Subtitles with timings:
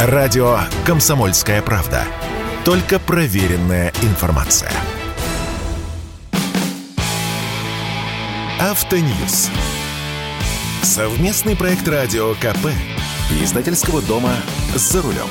[0.00, 2.04] Радио «Комсомольская правда».
[2.64, 4.70] Только проверенная информация.
[8.60, 9.50] Автоньюз.
[10.82, 12.68] Совместный проект радио КП.
[13.42, 14.36] Издательского дома
[14.76, 15.26] «За рулем».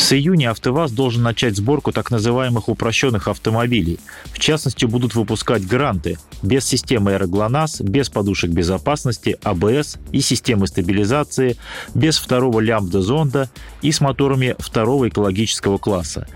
[0.00, 4.00] С июня АвтоВАЗ должен начать сборку так называемых упрощенных автомобилей.
[4.32, 11.58] В частности, будут выпускать гранты без системы аэроглонасс, без подушек безопасности, АБС и системы стабилизации,
[11.94, 13.50] без второго лямбда-зонда
[13.82, 16.26] и с моторами второго экологического класса.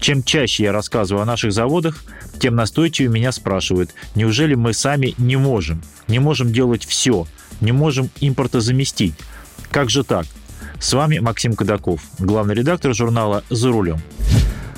[0.00, 2.02] Чем чаще я рассказываю о наших заводах,
[2.40, 7.28] тем настойчивее меня спрашивают, неужели мы сами не можем, не можем делать все,
[7.60, 9.14] не можем импортозаместить.
[9.70, 10.26] Как же так?
[10.82, 14.02] С вами Максим Кадаков, главный редактор журнала «За рулем».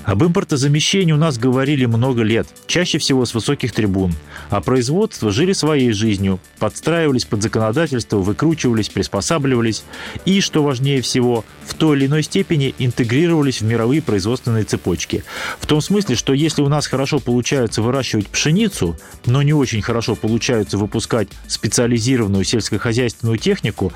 [0.05, 4.13] Об импортозамещении у нас говорили много лет, чаще всего с высоких трибун.
[4.51, 9.83] А производства жили своей жизнью, подстраивались под законодательство, выкручивались, приспосабливались
[10.27, 15.25] и, что важнее всего, в той или иной степени интегрировались в мировые производственные цепочки.
[15.59, 20.17] В том смысле, что если у нас хорошо получается выращивать пшеницу, но не очень хорошо
[20.17, 23.91] получается выпускать специализированную сельскохозяйственную технику,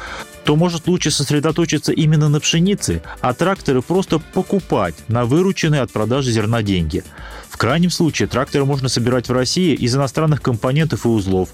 [0.48, 6.32] то может лучше сосредоточиться именно на пшенице, а тракторы просто покупать на вырученные от продажи
[6.32, 7.04] зерна деньги.
[7.50, 11.50] В крайнем случае тракторы можно собирать в России из иностранных компонентов и узлов.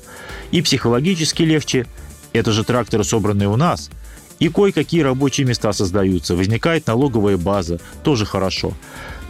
[0.53, 1.89] И психологически легче.
[2.33, 3.91] Это же тракторы, собранные у нас.
[4.39, 6.37] И кое-какие рабочие места создаются.
[6.37, 7.81] Возникает налоговая база.
[8.05, 8.75] Тоже хорошо.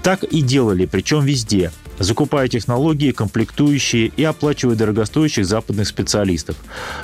[0.03, 6.57] Так и делали, причем везде– закупая технологии, комплектующие и оплачивая дорогостоящих западных специалистов.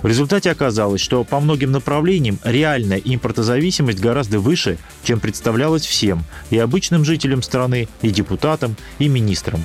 [0.03, 6.59] В результате оказалось, что по многим направлениям реальная импортозависимость гораздо выше, чем представлялось всем, и
[6.59, 9.63] обычным жителям страны, и депутатам, и министрам.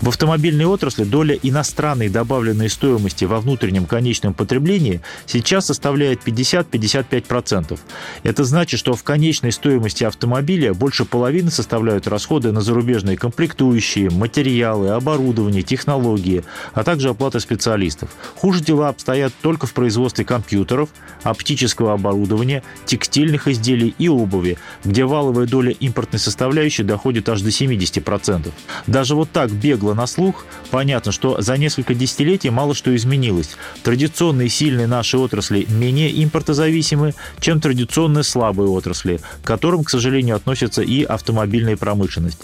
[0.00, 7.78] В автомобильной отрасли доля иностранной добавленной стоимости во внутреннем конечном потреблении сейчас составляет 50-55%.
[8.22, 14.88] Это значит, что в конечной стоимости автомобиля больше половины составляют расходы на зарубежные комплектующие, материалы,
[14.88, 18.08] оборудование, технологии, а также оплата специалистов.
[18.36, 20.88] Хуже дела обстоят только в производстве компьютеров,
[21.24, 28.50] оптического оборудования, текстильных изделий и обуви, где валовая доля импортной составляющей доходит аж до 70%.
[28.86, 33.56] Даже вот так бегло было на слух, понятно, что за несколько десятилетий мало что изменилось.
[33.82, 40.82] Традиционные сильные наши отрасли менее импортозависимы, чем традиционные слабые отрасли, к которым, к сожалению, относится
[40.82, 42.38] и автомобильная промышленность.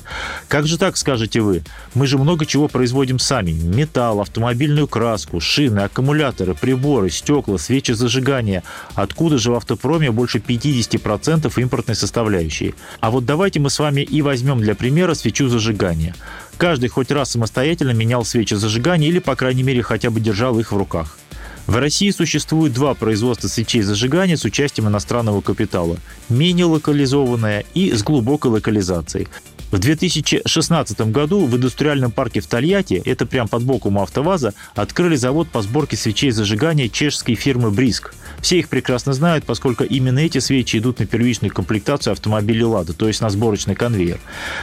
[0.49, 1.63] Как же так, скажете вы?
[1.95, 3.53] Мы же много чего производим сами.
[3.53, 8.63] Металл, автомобильную краску, шины, аккумуляторы, приборы, стекла, свечи зажигания.
[8.95, 12.75] Откуда же в автопроме больше 50% импортной составляющей?
[13.01, 16.15] А вот давайте мы с вами и возьмем для примера свечу зажигания.
[16.59, 20.73] Каждый хоть раз самостоятельно менял свечи зажигания или, по крайней мере, хотя бы держал их
[20.73, 21.19] в руках.
[21.67, 25.99] В России существует два производства свечей зажигания с участием иностранного капитала.
[26.29, 29.29] Менее локализованное и с глубокой локализацией.
[29.73, 35.17] В 2016 году в индустриальном парке в Тольятти, это прям под боком у АвтоВАЗа, открыли
[35.17, 38.15] завод по сборке свечей зажигания чешской фирмы «Бриск».
[38.41, 43.09] Все их прекрасно знают, поскольку именно эти свечи идут на первичную комплектацию автомобилей «Лада», то
[43.09, 44.21] есть на сборочный конвейер.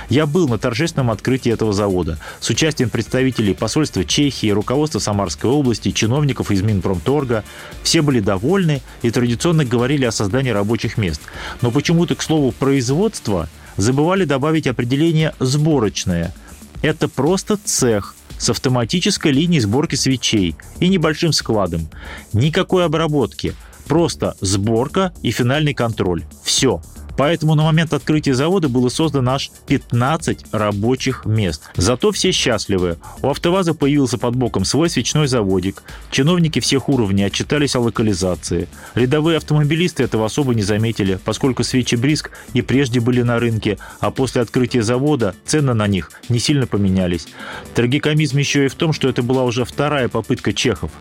[0.07, 5.91] Я был на торжественном открытии этого завода с участием представителей посольства Чехии, руководства Самарской области,
[5.91, 7.43] чиновников из Минпромторга.
[7.83, 11.21] Все были довольны и традиционно говорили о создании рабочих мест.
[11.61, 16.33] Но почему-то, к слову, производство– забывали добавить определение «сборочное».
[16.81, 21.87] Это просто цех с автоматической линией сборки свечей и небольшим складом.
[22.33, 26.23] Никакой обработки, просто сборка и финальный контроль.
[26.43, 26.81] Все.
[27.17, 31.63] Поэтому на момент открытия завода было создано аж 15 рабочих мест.
[31.75, 32.97] Зато все счастливы.
[33.21, 35.83] У АвтоВАЗа появился под боком свой свечной заводик.
[36.11, 38.67] Чиновники всех уровней отчитались о локализации.
[38.95, 44.11] Рядовые автомобилисты этого особо не заметили, поскольку свечи Бриск и прежде были на рынке, а
[44.11, 47.27] после открытия завода цены на них не сильно поменялись.
[47.75, 50.91] Трагикомизм еще и в том, что это была уже вторая попытка чехов.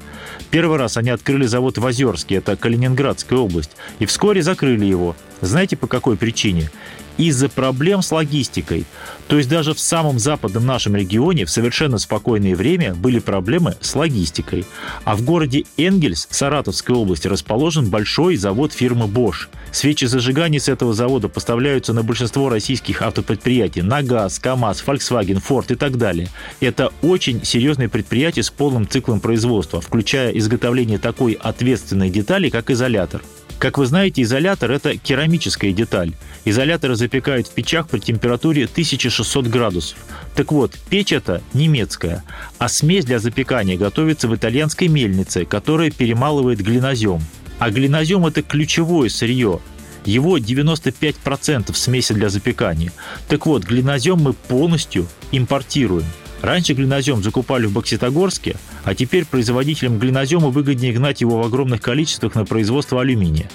[0.51, 5.17] Первый раз они открыли завод в Озерске, это Калининградская область, и вскоре закрыли его.
[5.43, 6.71] Знаете по какой причине?
[7.17, 8.85] из-за проблем с логистикой.
[9.29, 13.95] То есть даже в самом западном нашем регионе в совершенно спокойное время были проблемы с
[13.95, 14.65] логистикой.
[15.05, 19.49] А в городе Энгельс Саратовской области расположен большой завод фирмы Bosch.
[19.71, 23.83] Свечи зажигания с этого завода поставляются на большинство российских автопредприятий.
[23.83, 26.29] На ГАЗ, КАМАЗ, Volkswagen, Ford и так далее.
[26.61, 33.23] Это очень серьезные предприятия с полным циклом производства, включая изготовление такой ответственной детали, как изолятор.
[33.63, 36.15] Как вы знаете, изолятор– это керамическая деталь.
[36.45, 39.99] Изоляторы запекают в печах при температуре 1600 градусов.
[40.35, 42.25] Так вот, печь это немецкая,
[42.59, 47.21] а смесь для запекания готовится в итальянской мельнице, которая перемалывает глинозем.
[47.61, 49.61] А глинозем– это ключевое сырье.
[50.05, 52.93] Его 95% смеси для запекания.
[53.29, 56.07] Так вот, глинозем мы полностью импортируем.
[56.43, 62.35] Раньше глинозем закупали в Бокситогорске, а теперь производителям глинозема выгоднее гнать его в огромных количествах
[62.35, 63.49] на производство алюминия.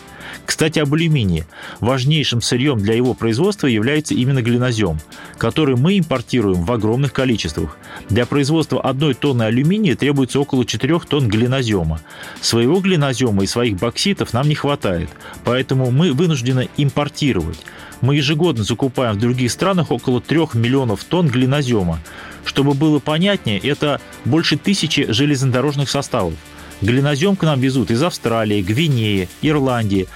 [0.46, 1.46] Кстати, об алюминии.
[1.82, 5.00] Важнейшим сырьем для его производства является именно глинозем,
[5.38, 7.78] который мы импортируем в огромных количествах.
[8.10, 12.00] Для производства одной тонны алюминия требуется около 4 тонн глинозема.
[12.40, 15.10] Своего глинозема и своих бокситов нам не хватает,
[15.44, 17.60] поэтому мы вынуждены импортировать.
[18.00, 22.00] Мы ежегодно закупаем в других странах около 3 миллионов тонн глинозема.
[22.46, 26.34] Чтобы было понятнее, это больше тысячи железнодорожных составов–
[26.82, 30.08] Глинозем к нам везут из Австралии, Гвинеи, Ирландии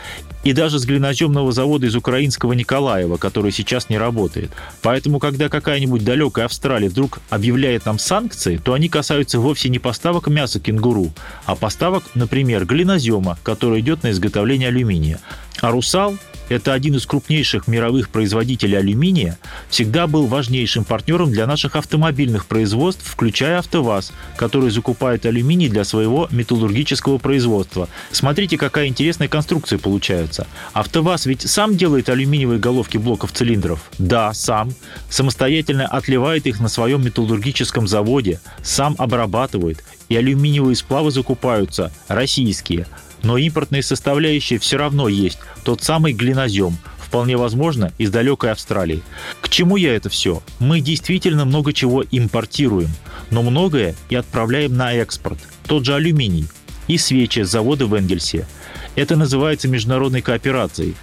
[0.43, 4.51] и даже с глиноземного завода из украинского Николаева, который сейчас не работает.
[4.81, 10.27] Поэтому, когда какая-нибудь далекая Австралия вдруг объявляет нам санкции, то они касаются вовсе не поставок
[10.27, 11.11] мяса кенгуру,
[11.45, 15.19] а поставок, например, глинозема, который идет на изготовление алюминия.
[15.61, 16.17] А «Русал»
[16.51, 19.37] это один из крупнейших мировых производителей алюминия,
[19.69, 26.27] всегда был важнейшим партнером для наших автомобильных производств, включая АвтоВАЗ, который закупает алюминий для своего
[26.29, 27.87] металлургического производства.
[28.11, 30.45] Смотрите, какая интересная конструкция получается.
[30.73, 33.89] АвтоВАЗ ведь сам делает алюминиевые головки блоков цилиндров?
[33.97, 34.73] Да, сам.
[35.09, 39.85] Самостоятельно отливает их на своем металлургическом заводе, сам обрабатывает.
[40.09, 42.87] И алюминиевые сплавы закупаются российские–
[43.23, 45.39] но импортные составляющие все равно есть.
[45.63, 49.03] Тот самый глинозем, вполне возможно, из далекой Австралии.
[49.41, 50.41] К чему я это все?
[50.59, 52.89] Мы действительно много чего импортируем,
[53.29, 55.39] но многое и отправляем на экспорт.
[55.67, 56.47] Тот же алюминий
[56.87, 58.47] и свечи с завода в Энгельсе.
[58.95, 60.95] Это называется международной кооперацией.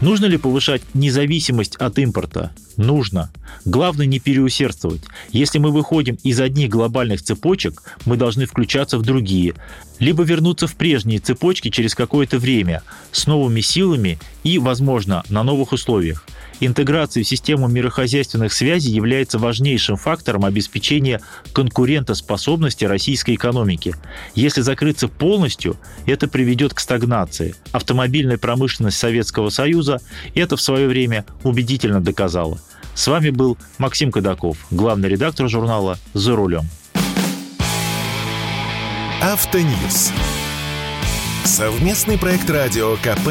[0.00, 2.52] Нужно ли повышать независимость от импорта?
[2.76, 3.30] Нужно.
[3.64, 5.02] Главное не переусердствовать.
[5.30, 9.54] Если мы выходим из одних глобальных цепочек, мы должны включаться в другие.
[9.98, 12.82] Либо вернуться в прежние цепочки через какое-то время
[13.12, 16.26] с новыми силами и, возможно, на новых условиях.
[16.60, 21.20] Интеграция в систему мирохозяйственных связей является важнейшим фактором обеспечения
[21.52, 23.94] конкурентоспособности российской экономики.
[24.34, 25.76] Если закрыться полностью,
[26.06, 27.54] это приведет к стагнации.
[27.72, 30.00] Автомобильная промышленность Советского Союза
[30.34, 32.58] это в свое время убедительно доказала.
[32.96, 36.64] С вами был Максим Кадаков, главный редактор журнала «За рулем».
[39.20, 40.12] Автоньюз.
[41.44, 43.28] Совместный проект радио КП.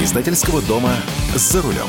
[0.00, 0.92] Издательского дома
[1.34, 1.88] «За рулем».